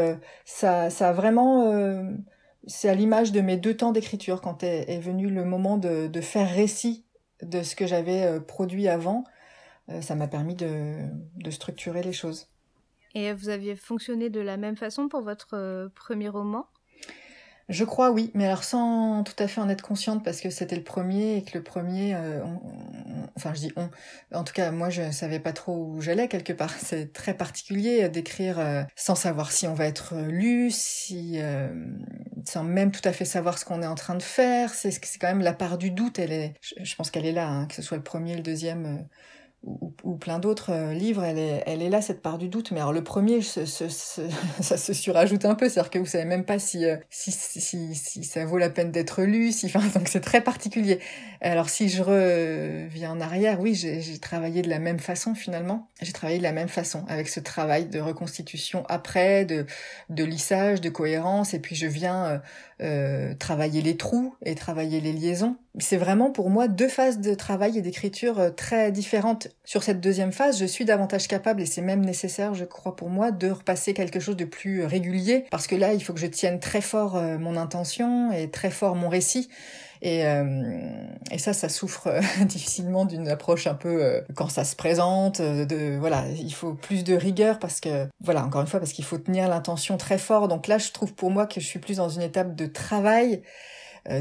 [0.44, 2.06] ça ça a vraiment
[2.68, 6.06] c'est à l'image de mes deux temps d'écriture, quand est, est, venu le moment de,
[6.06, 7.04] de, faire récit
[7.42, 9.24] de ce que j'avais euh, produit avant,
[9.90, 10.98] euh, ça m'a permis de,
[11.36, 12.48] de, structurer les choses.
[13.14, 16.66] Et vous aviez fonctionné de la même façon pour votre euh, premier roman?
[17.68, 20.76] Je crois oui, mais alors sans tout à fait en être consciente parce que c'était
[20.76, 22.42] le premier et que le premier, euh,
[23.36, 23.90] enfin je dis on,
[24.32, 26.70] en tout cas moi je savais pas trop où j'allais quelque part.
[26.78, 31.40] C'est très particulier d'écrire euh, sans savoir si on va être lu, si
[32.46, 34.72] sans même tout à fait savoir ce qu'on est en train de faire.
[34.72, 36.18] C'est quand même la part du doute.
[36.18, 39.06] Elle est, je, pense qu'elle est là, hein, que ce soit le premier, le deuxième
[39.64, 42.70] ou, ou, plein d'autres euh, livres, elle est, elle est là, cette part du doute.
[42.70, 44.22] Mais alors le premier, ce, ce, ce,
[44.60, 47.94] ça se surajoute un peu, c'est-à-dire que vous savez même pas si, euh, si, si,
[47.94, 51.00] si, ça vaut la peine d'être lu, si, enfin, donc c'est très particulier.
[51.40, 55.88] Alors si je reviens en arrière, oui, j'ai travaillé de la même façon finalement.
[56.02, 59.66] J'ai travaillé de la même façon, avec ce travail de reconstitution après, de,
[60.08, 62.40] de lissage, de cohérence, et puis je viens
[62.80, 65.56] euh, travailler les trous et travailler les liaisons.
[65.80, 69.47] C'est vraiment pour moi deux phases de travail et d'écriture euh, très différentes.
[69.64, 73.10] Sur cette deuxième phase, je suis davantage capable, et c'est même nécessaire, je crois pour
[73.10, 76.26] moi, de repasser quelque chose de plus régulier, parce que là, il faut que je
[76.26, 79.48] tienne très fort euh, mon intention et très fort mon récit.
[80.00, 80.62] Et, euh,
[81.30, 85.40] et ça, ça souffre difficilement d'une approche un peu euh, quand ça se présente.
[85.40, 88.92] Euh, de voilà, il faut plus de rigueur parce que voilà, encore une fois, parce
[88.92, 90.48] qu'il faut tenir l'intention très fort.
[90.48, 93.42] Donc là, je trouve pour moi que je suis plus dans une étape de travail,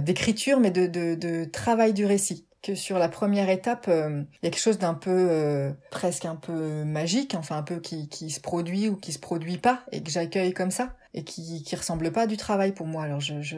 [0.01, 4.47] d'écriture, mais de, de, de travail du récit que sur la première étape, il y
[4.47, 8.39] a quelque chose d'un peu presque un peu magique, enfin un peu qui, qui se
[8.39, 12.11] produit ou qui se produit pas et que j'accueille comme ça et qui qui ressemble
[12.11, 13.03] pas à du travail pour moi.
[13.03, 13.57] Alors je, je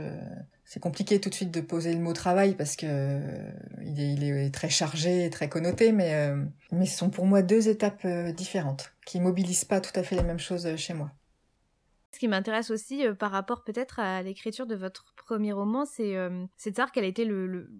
[0.70, 4.14] c'est compliqué tout de suite de poser le mot travail parce que euh, il, est,
[4.14, 8.06] il, est, très chargé, très connoté, mais euh, mais ce sont pour moi deux étapes
[8.06, 11.10] euh, différentes qui mobilisent pas tout à fait les mêmes choses chez moi.
[12.12, 16.16] Ce qui m'intéresse aussi euh, par rapport peut-être à l'écriture de votre premier roman, c'est
[16.16, 17.30] euh, de savoir quelle a été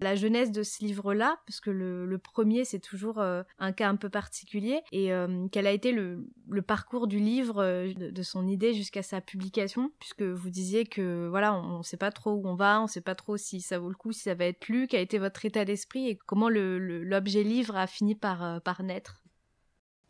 [0.00, 3.96] la jeunesse de ce livre-là, parce que le, premier c'est toujours euh, un cas un
[3.96, 6.28] peu particulier, et euh, quel a été le,
[6.64, 11.52] parcours du livre, de, de son idée jusqu'à sa publication, puisque vous disiez que voilà,
[11.52, 13.80] on ne sait pas trop où on va, on ne sait pas trop si ça
[13.80, 16.16] vaut le coup, si ça va être lu, quel a été votre état d'esprit et
[16.16, 19.19] comment l'objet livre a fini par, par naître.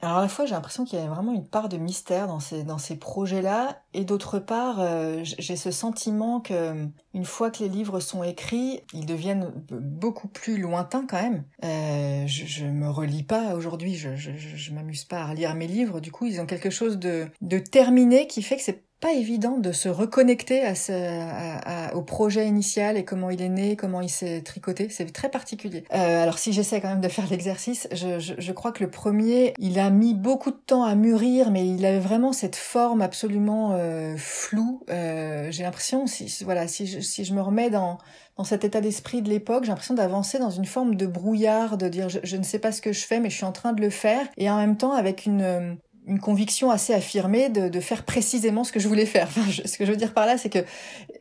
[0.02, 2.40] Alors à la fois j'ai l'impression qu'il y a vraiment une part de mystère dans
[2.40, 7.62] ces dans ces projets-là et d'autre part euh, j'ai ce sentiment que une fois que
[7.62, 11.44] les livres sont écrits ils deviennent beaucoup plus lointains quand même.
[11.64, 15.66] Euh, je, je me relis pas aujourd'hui, je je, je m'amuse pas à relire mes
[15.66, 16.00] livres.
[16.00, 19.56] Du coup ils ont quelque chose de de terminé qui fait que c'est pas évident
[19.56, 24.02] de se reconnecter à ce, à, au projet initial et comment il est né, comment
[24.02, 24.88] il s'est tricoté.
[24.90, 25.84] C'est très particulier.
[25.94, 28.90] Euh, alors si j'essaie quand même de faire l'exercice, je, je, je, crois que le
[28.90, 33.00] premier, il a mis beaucoup de temps à mûrir, mais il avait vraiment cette forme
[33.00, 34.84] absolument euh, floue.
[34.90, 37.98] Euh, j'ai l'impression, si voilà, si je, si je me remets dans
[38.36, 41.88] dans cet état d'esprit de l'époque, j'ai l'impression d'avancer dans une forme de brouillard, de
[41.88, 43.74] dire je, je, ne sais pas ce que je fais, mais je suis en train
[43.74, 45.76] de le faire, et en même temps avec une
[46.10, 49.28] une conviction assez affirmée de, faire précisément ce que je voulais faire.
[49.64, 50.58] Ce que je veux dire par là, c'est que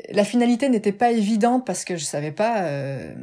[0.09, 3.13] la finalité n'était pas évidente parce que je savais pas euh,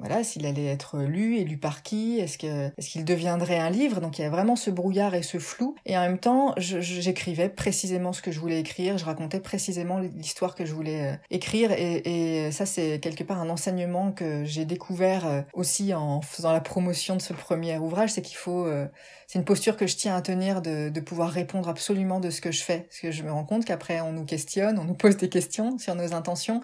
[0.00, 3.70] voilà, s'il allait être lu et lu par qui, est-ce que est-ce qu'il deviendrait un
[3.70, 4.00] livre?
[4.00, 5.74] Donc il y a vraiment ce brouillard et ce flou.
[5.86, 10.54] Et en même temps, j'écrivais précisément ce que je voulais écrire, je racontais précisément l'histoire
[10.54, 11.72] que je voulais euh, écrire.
[11.72, 16.60] Et, ça, c'est quelque part un enseignement que j'ai découvert euh, aussi en faisant la
[16.60, 18.86] promotion de ce premier ouvrage, c'est qu'il faut, euh,
[19.26, 22.52] c'est une posture que je tiens à tenir de, pouvoir répondre absolument de ce que
[22.52, 25.16] je fais, parce que je me rends compte qu'après on nous questionne, on nous pose
[25.16, 26.60] des questions sur nos intentions,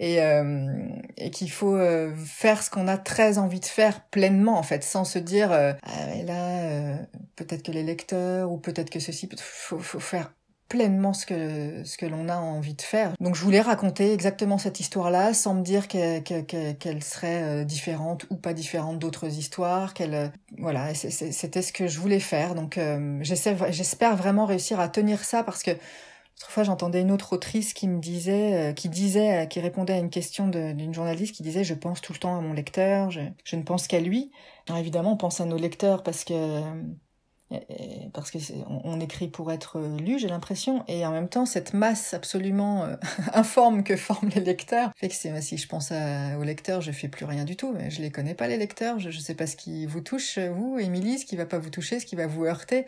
[0.00, 0.18] et,
[1.16, 1.78] et qu'il faut
[2.26, 5.72] faire ce qu'on a très envie de faire pleinement en fait, sans se dire euh,
[5.82, 6.96] ah, là euh,
[7.34, 10.30] peut-être que les lecteurs ou peut-être que ceci, faut, faire
[10.68, 13.14] pleinement ce que ce que l'on a envie de faire.
[13.18, 18.26] Donc je voulais raconter exactement cette histoire-là sans me dire qu'elle qu'elle serait euh, différente
[18.28, 19.94] ou pas différente d'autres histoires.
[19.94, 22.54] Qu'elle voilà, c'était ce que je voulais faire.
[22.54, 22.78] Donc
[23.22, 25.70] j'espère vraiment réussir à tenir ça parce que
[26.38, 29.98] Autrefois, j'entendais une autre autrice qui me disait, euh, qui disait, euh, qui répondait à
[29.98, 33.56] une question d'une journaliste qui disait, je pense tout le temps à mon lecteur, je,
[33.56, 34.30] ne pense qu'à lui.
[34.68, 37.60] Alors évidemment, on pense à nos lecteurs parce que euh,
[38.12, 42.12] parce que on, écrit pour être lu, j'ai l'impression, et en même temps cette masse
[42.12, 42.84] absolument
[43.34, 47.24] informe que forment les lecteurs fait que si je pense aux lecteurs, je fais plus
[47.24, 47.74] rien du tout.
[47.88, 50.78] Je les connais pas les lecteurs, je, je sais pas ce qui vous touche vous,
[50.78, 52.84] Émilie, ce qui va pas vous toucher, ce qui va vous heurter.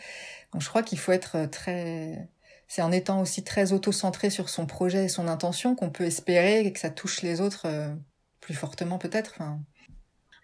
[0.53, 2.29] Donc je crois qu'il faut être très
[2.69, 6.71] c'est en étant aussi très auto-centré sur son projet et son intention qu'on peut espérer
[6.73, 7.95] que ça touche les autres euh,
[8.41, 9.33] plus fortement peut-être.
[9.37, 9.59] Enfin...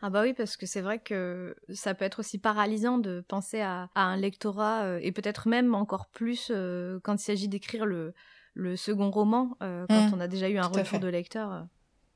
[0.01, 3.61] Ah bah oui, parce que c'est vrai que ça peut être aussi paralysant de penser
[3.61, 7.85] à, à un lectorat euh, et peut-être même encore plus euh, quand il s'agit d'écrire
[7.85, 8.15] le,
[8.55, 11.67] le second roman, quand mmh, on a déjà eu un retour de lecteur.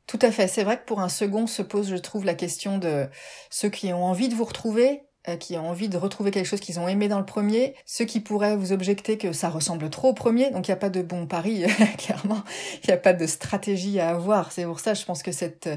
[0.06, 0.48] Tout à fait.
[0.48, 3.06] C'est vrai que pour un second se pose, je trouve, la question de
[3.50, 5.02] ceux qui ont envie de vous retrouver
[5.36, 8.20] qui ont envie de retrouver quelque chose qu'ils ont aimé dans le premier, ceux qui
[8.20, 11.02] pourraient vous objecter que ça ressemble trop au premier, donc il n'y a pas de
[11.02, 11.64] bon pari,
[11.98, 12.42] clairement,
[12.82, 14.52] il n'y a pas de stratégie à avoir.
[14.52, 15.76] C'est pour ça, je pense que cette euh,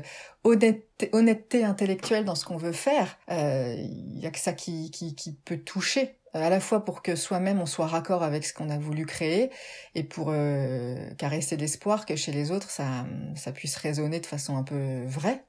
[1.12, 4.92] honnêteté, intellectuelle dans ce qu'on veut faire, euh, il y a que ça qui,
[5.46, 8.78] peut toucher à la fois pour que soi-même on soit raccord avec ce qu'on a
[8.78, 9.50] voulu créer
[9.96, 14.56] et pour euh, caresser l'espoir que chez les autres ça, ça puisse résonner de façon
[14.56, 15.44] un peu vraie.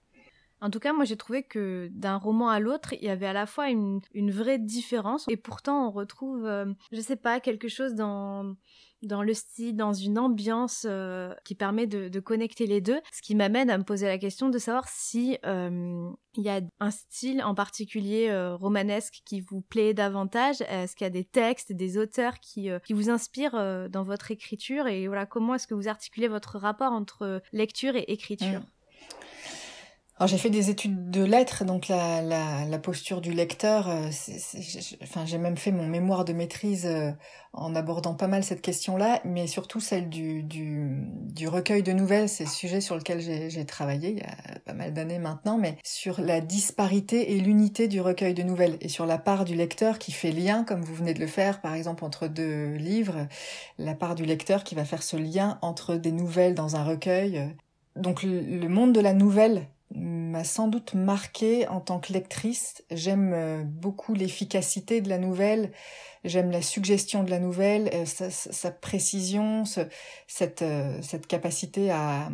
[0.63, 3.33] En tout cas, moi j'ai trouvé que d'un roman à l'autre, il y avait à
[3.33, 7.95] la fois une, vraie différence et pourtant on retrouve, euh, je sais pas, quelque chose
[7.95, 8.55] dans
[9.23, 13.69] le style, dans une ambiance euh, qui permet de, connecter les deux, ce qui m'amène
[13.71, 17.55] à me poser la question de savoir si euh, il y a un style en
[17.55, 20.61] particulier euh, romanesque qui vous plaît davantage.
[20.63, 24.87] Est-ce qu'il y a des textes, des auteurs qui, vous inspirent dans votre écriture?
[24.87, 28.61] Et voilà comment est-ce que vous articulez votre rapport entre lecture et écriture?
[28.61, 28.82] Mmh.
[30.23, 34.09] Alors j'ai fait des études de lettres, donc la, la, la posture du lecteur, euh,
[35.03, 37.11] enfin j'ai même fait mon mémoire de maîtrise euh,
[37.53, 42.29] en abordant pas mal cette question-là, mais surtout celle du, du, du recueil de nouvelles,
[42.29, 45.77] c'est le sujet sur lequel j'ai travaillé il y a pas mal d'années maintenant, mais
[45.83, 49.99] sur la disparité et l'unité du recueil de nouvelles, et sur la part du lecteur
[49.99, 53.27] qui fait lien, comme vous venez de le faire par exemple entre deux livres,
[53.77, 57.53] la part du lecteur qui va faire ce lien entre des nouvelles dans un recueil.
[57.97, 62.83] Donc le monde de la nouvelle m'a sans doute marqué en tant que lectrice.
[62.91, 65.73] J'aime euh, beaucoup l'efficacité de la nouvelle,
[66.25, 69.65] j'aime la suggestion de la nouvelle, euh, sa, précision,
[70.27, 72.31] cette, euh, cette capacité à,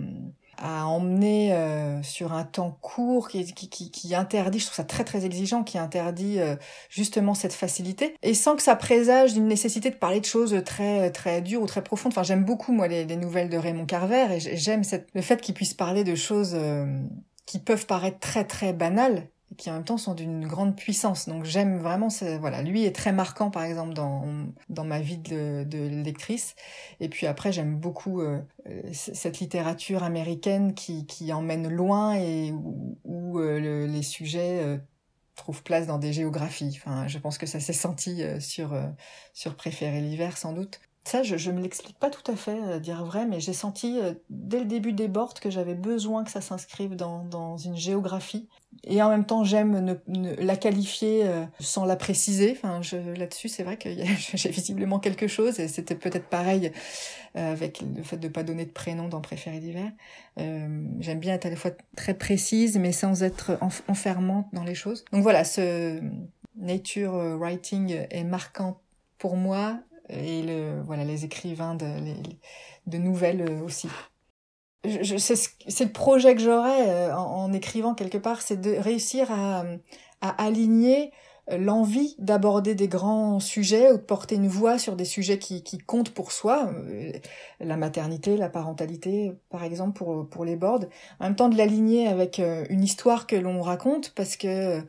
[0.57, 1.57] à emmener
[2.03, 5.79] sur un temps court qui, qui, qui, interdit, je trouve ça très très exigeant, qui
[5.79, 6.39] interdit
[6.91, 11.13] justement cette facilité, et sans que ça présage d'une nécessité de parler de choses très
[11.13, 12.11] très dures ou très profondes.
[12.11, 14.83] Enfin, j'aime beaucoup moi les, les, nouvelles de Raymond Carver, et j'aime
[15.15, 16.57] le fait qu'il puisse parler de choses
[17.49, 21.27] qui peuvent paraître très très banales et qui en même temps sont d'une grande puissance.
[21.31, 22.09] Donc j'aime vraiment,
[22.39, 24.23] voilà, lui est très marquant par exemple dans,
[24.69, 26.55] dans ma vie de, de lectrice.
[27.01, 28.43] Et puis après j'aime beaucoup euh,
[28.93, 32.53] cette littérature américaine qui, qui emmène loin et
[33.05, 34.77] où, euh, les sujets euh,
[35.35, 36.75] trouvent place dans des géographies.
[36.77, 38.79] Enfin, je pense que ça s'est senti sur,
[39.33, 40.81] sur Préférer l'hiver sans doute.
[41.09, 43.99] Ça, je, ne me l'explique pas tout à fait, à dire vrai, mais j'ai senti
[43.99, 47.79] euh, dès le début des boards que j'avais besoin que ça s'inscrive dans, dans, une
[47.79, 48.47] géographie.
[48.85, 52.55] Et en même temps, j'aime ne, la qualifier euh, sans la préciser.
[52.55, 52.83] Enfin,
[53.17, 53.89] là-dessus, c'est vrai que
[54.35, 56.73] j'ai visiblement quelque chose, et c'était peut-être pareil
[57.37, 59.91] euh, avec le fait de pas donner de prénom dans Préféré d'hiver.
[60.37, 65.07] j'aime bien être à la fois très précise, mais sans être enfermante dans les choses.
[65.13, 66.03] Donc voilà, ce
[66.55, 68.83] nature writing est marquant
[69.17, 71.87] pour moi et le, voilà, les écrivains de,
[72.87, 73.89] de nouvelles euh, aussi.
[74.85, 79.31] Je, c'est le projet que j'aurais euh, en, en, écrivant quelque part, c'est de réussir
[79.33, 79.65] à,
[80.21, 81.13] à aligner
[81.57, 85.79] l'envie d'aborder des grands sujets ou de porter une voix sur des sujets qui, qui
[85.79, 87.13] comptent pour soi, euh,
[87.61, 90.85] la maternité, la parentalité, par exemple, pour, pour les boards,
[91.21, 94.47] en même temps de l'aligner avec euh, une histoire que l'on raconte, parce que,
[94.79, 94.81] euh,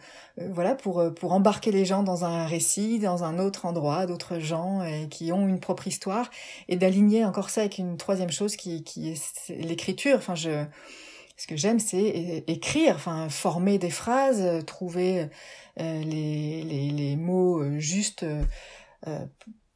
[0.51, 4.83] voilà, pour, pour embarquer les gens dans un récit, dans un autre endroit, d'autres gens
[4.83, 6.29] et qui ont une propre histoire,
[6.67, 10.17] et d'aligner encore ça avec une troisième chose qui, qui est l'écriture.
[10.17, 10.65] Enfin, je
[11.39, 15.29] ce que j'aime, c'est écrire, enfin former des phrases, trouver
[15.79, 18.43] euh, les, les, mots euh, justes euh,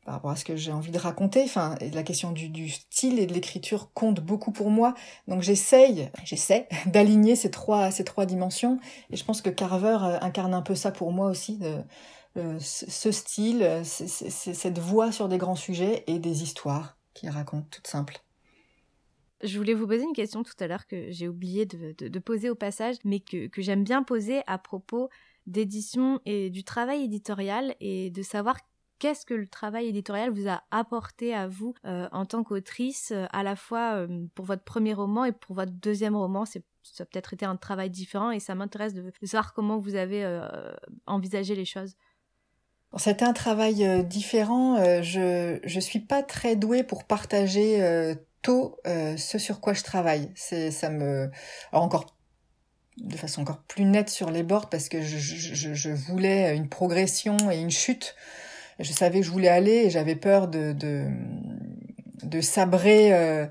[0.04, 1.42] par rapport à ce que j'ai envie de raconter.
[1.44, 4.96] Enfin, la question du, du style et de l'écriture compte beaucoup pour moi.
[5.30, 8.80] Donc j'essaye, j'essaie d'aligner ces trois, ces trois dimensions.
[9.12, 11.60] Et je pense que Carver incarne un peu ça pour moi aussi.
[12.36, 18.22] Ce style, cette voix sur des grands sujets et des histoires qu'il raconte toutes simples.
[19.44, 22.20] Je voulais vous poser une question tout à l'heure que j'ai oublié de, de, de,
[22.20, 25.10] poser au passage, mais que, j'aime bien poser à propos
[25.48, 28.58] d'édition et du travail éditorial et de savoir
[29.00, 33.26] qu'est-ce que le travail éditorial vous a apporté à vous euh, en tant qu'autrice, euh,
[33.34, 36.46] à la fois euh, pour votre premier roman et pour votre deuxième roman.
[36.46, 36.60] Ça
[37.00, 40.26] a peut-être été un travail différent et ça m'intéresse de, savoir comment vous avez
[41.06, 41.96] envisagé les choses.
[42.98, 45.02] C'était un travail différent.
[45.02, 50.30] je je suis pas très douée pour partager tôt ce sur quoi je travaille.
[50.36, 51.32] C'est ça me
[51.72, 52.06] encore
[52.98, 56.70] de façon encore plus nette sur les bords parce que je, je, je, voulais une
[56.70, 58.16] progression et une chute.
[58.80, 61.08] Je savais que je voulais aller et j'avais peur de, de,
[62.24, 63.46] de sabrer euh,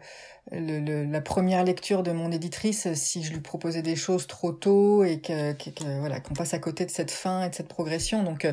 [0.52, 5.04] le, la première lecture de mon éditrice si je lui proposais des choses trop tôt
[5.04, 8.22] et que, que, voilà qu'on passe à côté de cette fin et de cette progression.
[8.22, 8.46] Donc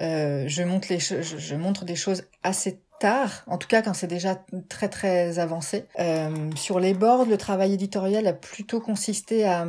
[0.00, 3.94] euh, je montre les je, je montre des choses assez tard, en tout cas quand
[3.94, 5.84] c'est déjà très très avancé.
[5.98, 9.66] Euh, sur les boards, le travail éditorial a plutôt consisté à,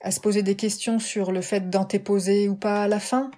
[0.00, 3.30] à se poser des questions sur le fait d'antéposer ou pas la fin.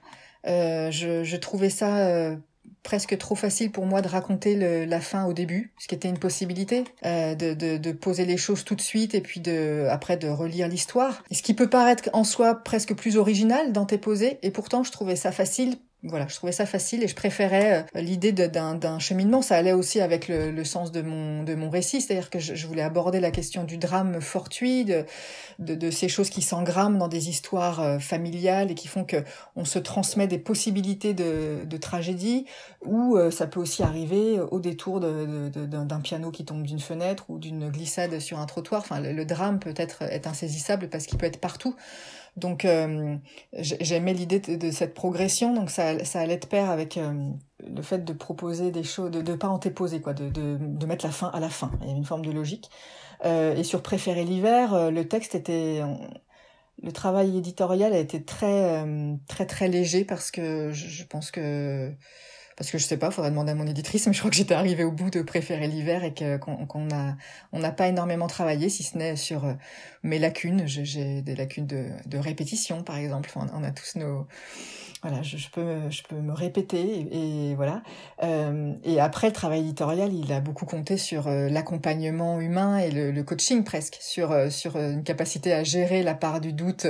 [0.46, 2.36] Euh, je, je, trouvais ça euh,
[2.82, 6.08] presque trop facile pour moi de raconter le, la fin au début, ce qui était
[6.08, 9.86] une possibilité, euh, de, de, de, poser les choses tout de suite et puis de
[9.90, 11.22] après de relire l'histoire.
[11.30, 15.32] Ce qui peut paraître en soi presque plus original d'antéposer, et pourtant je trouvais ça
[15.32, 19.40] facile voilà, je trouvais ça facile et je préférais euh, l'idée d'un cheminement.
[19.40, 22.82] Ça allait aussi avec le, sens de mon, de mon récit, c'est-à-dire que je, voulais
[22.82, 25.04] aborder la question du drame fortuit, de,
[25.60, 29.18] de, ces choses qui s'engramment dans des histoires euh, familiales et qui font que
[29.54, 32.46] on se transmet des possibilités de, de tragédie,
[32.84, 37.38] ou euh, ça peut aussi arriver au détour d'un piano qui tombe d'une fenêtre ou
[37.38, 38.80] d'une glissade sur un trottoir.
[38.80, 41.76] Enfin, le, le drame peut être, être insaisissable parce qu'il peut être partout.
[42.36, 43.16] Donc euh,
[43.52, 48.04] j'aimais l'idée de, cette progression, donc ça, ça allait de pair avec euh, le fait
[48.04, 51.28] de proposer des choses, de ne pas antéposer, quoi, de, de, de, mettre la fin
[51.28, 51.70] à la fin.
[51.80, 52.70] Il y avait une forme de logique.
[53.26, 55.82] Euh, et sur Préférer l'hiver, euh, le texte était...
[56.82, 58.84] le travail éditorial a été très
[59.28, 61.92] très très léger parce que je, je pense que
[62.62, 64.54] parce que je sais pas, faudrait demander à mon éditrice, mais je crois que j'étais
[64.54, 66.86] arrivée au bout de préférer l'hiver et qu'on
[67.58, 69.54] n'a pas énormément travaillé, si ce n'est sur euh,
[70.04, 70.62] mes lacunes.
[70.66, 73.32] J'ai des lacunes de, répétition, par exemple.
[73.34, 74.28] On a tous nos
[75.02, 77.82] voilà, je, peux, je peux me répéter et, voilà.
[78.22, 82.92] Euh, et après, le travail éditorial, il a beaucoup compté sur euh, l'accompagnement humain et
[82.92, 86.86] le, coaching presque, sur euh, sur une capacité à gérer la part du doute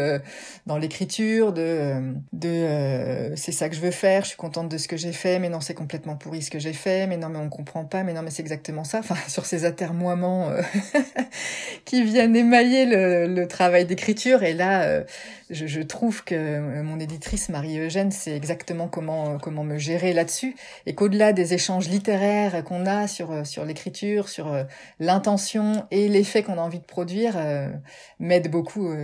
[0.66, 4.88] dans l'écriture, de de c'est ça que je veux faire, je suis contente de ce
[4.88, 7.38] que j'ai fait, mais non c'est complètement pourri ce que j'ai fait, mais non mais
[7.38, 8.98] on comprend pas, mais non mais c'est exactement ça.
[8.98, 10.50] Enfin, sur ces atermoiements
[11.86, 14.42] qui viennent émailler le, le travail d'écriture.
[14.42, 15.02] Et là,
[15.52, 20.94] je, je trouve que mon éditrice Marie-Eugène c'est exactement comment comment me gérer là-dessus et
[20.94, 24.64] qu'au-delà des échanges littéraires qu'on a sur euh, sur l'écriture, sur euh,
[24.98, 27.70] l'intention et l'effet qu'on a envie de produire, euh,
[28.18, 28.94] m'aide beaucoup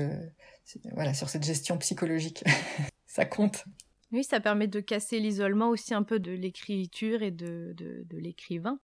[0.95, 2.45] voilà sur cette gestion psychologique.
[3.07, 3.65] ça compte.
[4.13, 8.19] Oui, ça permet de casser l'isolement aussi un peu de l'écriture et de, de, de
[8.19, 8.79] l'écrivain.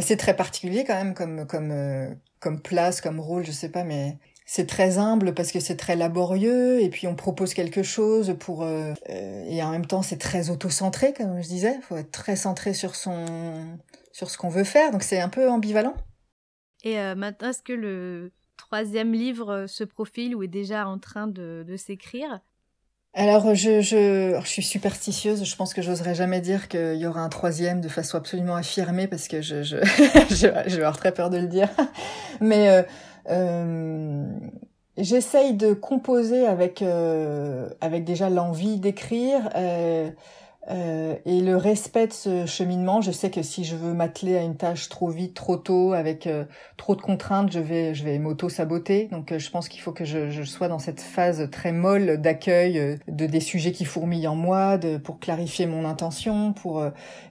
[0.00, 4.18] C'est très particulier quand même comme comme comme place, comme rôle, je sais pas, mais
[4.50, 8.62] c'est très humble parce que c'est très laborieux et puis on propose quelque chose pour
[8.62, 12.34] euh, euh, et en même temps c'est très auto-centré comme je disais, faut être très
[12.34, 13.26] centré sur son
[14.10, 15.94] sur ce qu'on veut faire donc c'est un peu ambivalent.
[16.82, 21.26] Et euh, maintenant est-ce que le troisième livre se profile ou est déjà en train
[21.26, 22.40] de, de s'écrire?
[23.14, 25.42] Alors, je, je, je suis superstitieuse.
[25.42, 29.08] Je pense que j'oserais jamais dire qu'il y aura un troisième de façon absolument affirmée
[29.08, 29.76] parce que je, je,
[30.30, 31.68] je, vais avoir très peur de le dire.
[32.40, 32.82] Mais euh, euh,
[34.98, 39.50] j'essaye de composer avec euh, avec déjà l'envie d'écrire.
[40.70, 44.42] Euh, et le respect de ce cheminement, je sais que si je veux m'atteler à
[44.42, 46.44] une tâche trop vite, trop tôt, avec euh,
[46.76, 49.08] trop de contraintes, je vais, je vais m'auto-saboter.
[49.10, 52.18] Donc euh, je pense qu'il faut que je, je, sois dans cette phase très molle
[52.20, 56.84] d'accueil de des sujets qui fourmillent en moi, de, pour clarifier mon intention, pour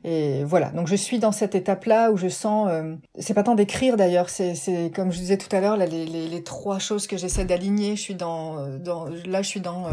[0.04, 0.70] et voilà.
[0.70, 2.70] Donc je suis dans cette étape-là où je sens,
[3.18, 6.28] c'est pas tant d'écrire d'ailleurs, c'est, c'est comme je disais tout à l'heure, les, les,
[6.28, 7.96] les, trois choses que j'essaie d'aligner.
[7.96, 9.88] Je suis dans, dans, là je suis dans,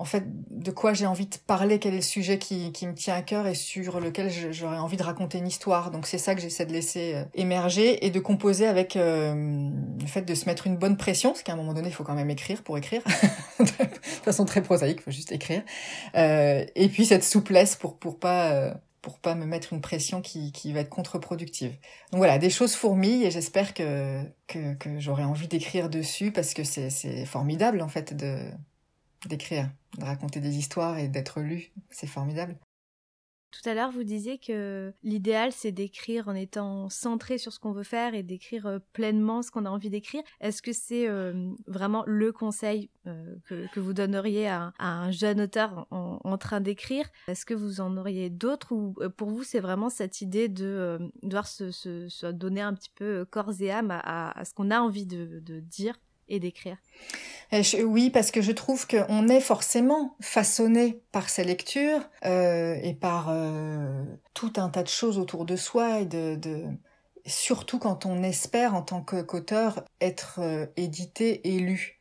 [0.00, 2.94] en fait, de quoi j'ai envie de parler, quel est le sujet qui, qui me
[2.94, 5.90] tient à cœur et sur lequel j'aurais envie de raconter une histoire.
[5.90, 9.68] Donc c'est ça que j'essaie de laisser euh, émerger et de composer avec euh,
[10.00, 12.02] le fait de se mettre une bonne pression, parce qu'à un moment donné, il faut
[12.02, 13.02] quand même écrire pour écrire,
[13.60, 13.66] de
[14.24, 15.62] façon très prosaïque, il faut juste écrire.
[16.14, 20.22] Euh, et puis cette souplesse pour pour pas euh, pour pas me mettre une pression
[20.22, 21.72] qui, qui va être contre-productive.
[22.12, 26.54] Donc voilà, des choses fourmillent et j'espère que, que, que j'aurai envie d'écrire dessus parce
[26.54, 28.50] que c'est formidable en fait de
[29.26, 31.72] d'écrire, de raconter des histoires et d'être lu.
[31.90, 32.58] C'est formidable.
[33.50, 37.72] Tout à l'heure, vous disiez que l'idéal, c'est d'écrire en étant centré sur ce qu'on
[37.72, 40.22] veut faire et d'écrire euh, pleinement ce qu'on a envie d'écrire.
[40.40, 45.10] Est-ce que c'est euh, vraiment le conseil euh, que, que, vous donneriez à, à, un
[45.10, 47.08] jeune auteur en, train d'écrire?
[47.26, 51.48] Est-ce que vous en auriez d'autres ou pour vous, c'est vraiment cette idée de devoir
[51.48, 55.06] se, se, donner un petit peu corps et âme à, à ce qu'on a envie
[55.06, 55.98] de, de dire?
[56.30, 56.78] Et d'écrire
[57.84, 63.28] oui, parce que je trouve qu'on est forcément façonné par ces lectures euh, et par
[63.30, 66.38] euh, tout un tas de choses autour de soi et de,
[67.26, 71.98] surtout quand on espère en tant qu'auteur être euh, édité et lu.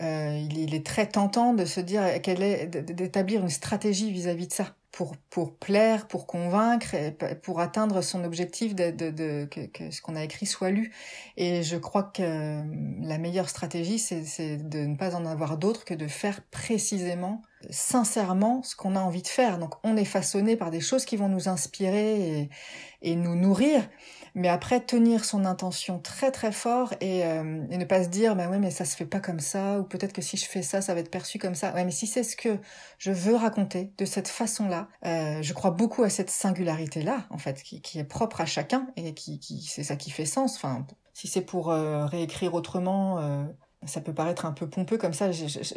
[0.00, 4.44] Euh, il, il, est très tentant de se dire quelle est d'établir une stratégie vis-à-vis
[4.44, 9.10] -vis de ça pour, pour plaire, pour convaincre, et pour atteindre son objectif de, de,
[9.10, 10.92] de que, que, ce qu'on a écrit soit lu.
[11.36, 12.62] Et je crois que
[13.02, 18.62] la meilleure stratégie, c'est de ne pas en avoir d'autre que de faire précisément, sincèrement,
[18.62, 19.58] ce qu'on a envie de faire.
[19.58, 22.50] Donc on est façonné par des choses qui vont nous inspirer et,
[23.02, 23.88] et nous nourrir
[24.38, 28.34] mais après tenir son intention très très fort et, euh, et ne pas se dire
[28.36, 30.62] bah ouais mais ça se fait pas comme ça ou peut-être que si je fais
[30.62, 32.58] ça ça va être perçu comme ça ouais mais si c'est ce que
[32.98, 37.26] je veux raconter de cette façon là euh, je crois beaucoup à cette singularité là
[37.30, 40.26] en fait qui, qui est propre à chacun et qui, qui c'est ça qui fait
[40.26, 40.86] sens enfin
[41.18, 43.42] si c'est pour euh, réécrire autrement euh,
[43.86, 45.30] Ça peut paraître un peu pompeux comme ça.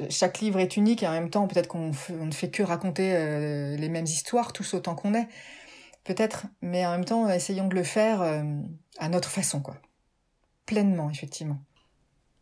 [0.10, 3.76] chaque livre est unique et en même temps, peut-être qu'on ne fait que raconter euh,
[3.76, 5.28] les mêmes histoires tous autant qu'on est.
[6.04, 8.44] Peut-être, mais en même temps, essayons de le faire euh,
[8.98, 9.78] à notre façon, quoi.
[10.66, 11.60] Pleinement, effectivement.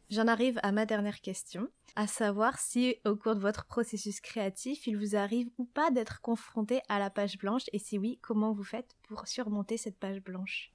[0.10, 4.88] J'en arrive à ma dernière question, à savoir si au cours de votre processus créatif,
[4.88, 8.52] il vous arrive ou pas d'être confronté à la page blanche et si oui, comment
[8.52, 10.72] vous faites pour surmonter cette page blanche?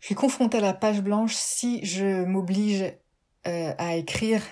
[0.00, 2.82] Je suis confrontée à la page blanche si je m'oblige
[3.46, 4.42] euh, à écrire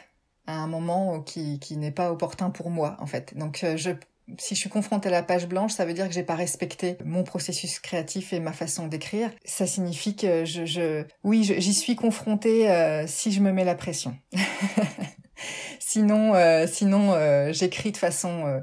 [0.47, 3.37] à un moment qui, qui n'est pas opportun pour moi en fait.
[3.37, 3.91] Donc euh, je
[4.39, 6.97] si je suis confrontée à la page blanche, ça veut dire que j'ai pas respecté
[7.05, 9.31] mon processus créatif et ma façon d'écrire.
[9.45, 13.75] Ça signifie que je, je oui, j'y suis confrontée euh, si je me mets la
[13.75, 14.17] pression.
[15.79, 18.63] sinon, euh, sinon, euh, j'écris de façon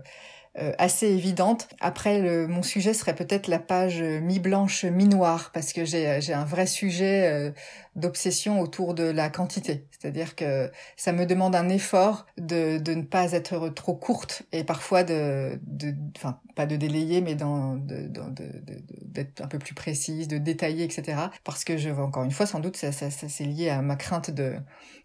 [0.77, 1.69] assez évidente.
[1.79, 7.53] Après, mon sujet serait peut-être la page mi-blanche, mi-noire, parce que j'ai un vrai sujet
[7.95, 9.85] d'obsession autour de la quantité.
[9.91, 14.63] C'est-à-dire que ça me demande un effort de, de ne pas être trop courte et
[14.63, 17.47] parfois de, de enfin, pas de délayer, mais d'être
[17.83, 21.17] de, un peu plus précise, de détailler, etc.
[21.43, 23.95] Parce que je, encore une fois, sans doute, ça, ça, ça c'est lié à ma
[23.95, 24.55] crainte de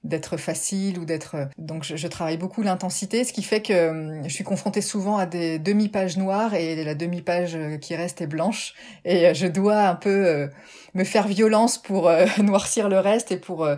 [0.05, 1.49] d'être facile ou d'être.
[1.59, 5.17] Donc, je, je, travaille beaucoup l'intensité, ce qui fait que hum, je suis confrontée souvent
[5.17, 8.75] à des demi-pages noires et la demi-page qui reste est blanche.
[9.05, 10.49] Et je dois un peu euh,
[10.95, 12.27] me faire violence pour euh,
[12.85, 13.77] le reste et pour euh,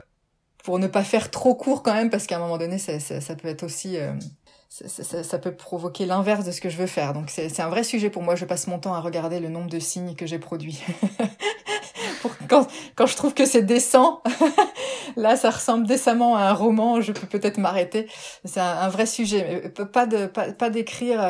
[0.64, 2.92] pour ne pas faire trop court quand même parce qu'à un moment donné ça,
[3.36, 4.12] peut être aussi euh,
[4.68, 7.14] ça, peut provoquer l'inverse de ce que je veux faire.
[7.14, 8.34] Donc c'est un vrai sujet pour moi.
[8.34, 10.82] Je passe mon temps à regarder le nombre de signes que j'ai produits.
[12.22, 14.22] pour quand, quand je trouve que c'est décent,
[15.16, 18.08] là ça ressemble décemment à un roman, je peux peut-être m'arrêter.
[18.44, 19.72] C'est un, vrai sujet.
[19.92, 21.20] Pas de pas, pas d'écrire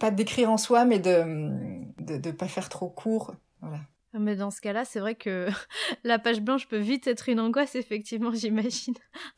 [0.00, 1.50] pas d'écrire en soi, mais de,
[2.00, 3.34] de de pas faire trop court.
[3.60, 3.78] Voilà.
[4.12, 5.48] Mais dans ce cas-là, c'est vrai que
[6.04, 8.94] la page blanche peut vite être une angoisse, effectivement, j'imagine.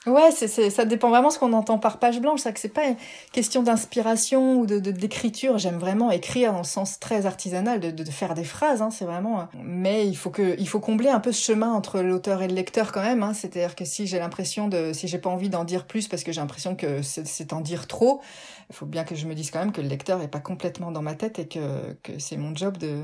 [0.06, 2.40] Ouais, c'est, ça dépend vraiment ce qu'on entend par page blanche.
[2.40, 2.96] C'est que c'est pas une
[3.32, 5.58] question d'inspiration ou de, d'écriture.
[5.58, 8.80] J'aime vraiment écrire dans le sens très artisanal, de, de, faire des phrases.
[8.80, 9.48] Hein, c'est vraiment.
[9.62, 12.54] Mais il faut que, il faut combler un peu ce chemin entre l'auteur et le
[12.54, 13.22] lecteur quand même.
[13.22, 13.34] Hein.
[13.34, 16.32] C'est-à-dire que si j'ai l'impression de, si j'ai pas envie d'en dire plus parce que
[16.32, 18.22] j'ai l'impression que c'est en dire trop,
[18.70, 20.92] il faut bien que je me dise quand même que le lecteur est pas complètement
[20.92, 23.02] dans ma tête et que, que c'est mon job de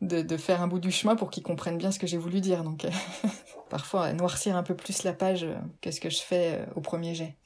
[0.00, 2.64] de, faire un bout du chemin pour qu'ils comprennent bien ce que j'ai voulu dire.
[2.64, 2.90] Donc euh,
[3.70, 6.80] parfois noircir un peu plus la page euh, que ce que je fais euh, au
[6.80, 7.36] premier jet.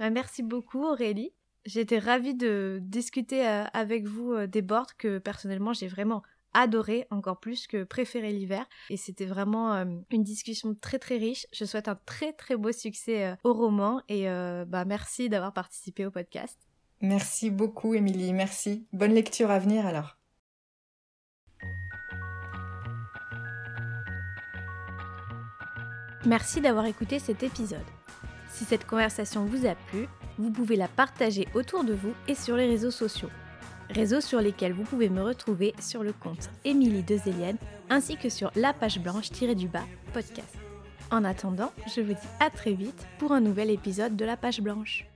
[0.00, 1.32] Merci beaucoup Aurélie.
[1.64, 7.68] J'étais ravie de discuter avec vous des boards que personnellement j'ai vraiment adoré, encore plus
[7.68, 8.66] que préféré l'hiver.
[8.90, 11.46] Et c'était vraiment une discussion très très riche.
[11.52, 14.24] Je souhaite un très très beau succès au roman et
[14.66, 16.58] bah, merci d'avoir participé au podcast.
[17.02, 18.86] Merci beaucoup Émilie, merci.
[18.92, 20.21] Bonne lecture à venir alors.
[26.24, 27.80] Merci d'avoir écouté cet épisode.
[28.52, 30.06] Si cette conversation vous a plu,
[30.38, 33.30] vous pouvez la partager autour de vous et sur les réseaux sociaux.
[33.90, 37.58] Réseaux sur lesquels vous pouvez me retrouver sur le compte Émilie Dezélienne
[37.90, 40.56] ainsi que sur la page blanche-du-bas podcast.
[41.10, 44.60] En attendant, je vous dis à très vite pour un nouvel épisode de la page
[44.60, 45.11] blanche.